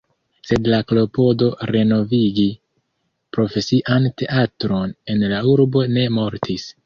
Sed 0.49 0.67
la 0.73 0.77
klopodo 0.91 1.49
renovigi 1.71 2.45
profesian 3.37 4.09
teatron 4.23 4.97
en 5.15 5.23
la 5.35 5.45
urbo 5.55 5.85
ne 5.99 6.07
mortis. 6.19 6.69